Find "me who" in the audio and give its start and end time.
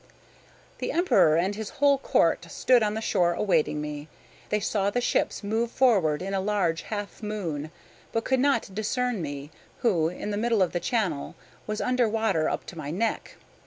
9.21-10.07